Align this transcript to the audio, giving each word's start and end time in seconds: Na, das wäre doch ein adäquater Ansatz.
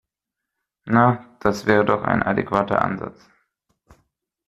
Na, 0.87 1.27
das 1.41 1.67
wäre 1.67 1.85
doch 1.85 2.01
ein 2.01 2.23
adäquater 2.23 2.81
Ansatz. 2.81 3.21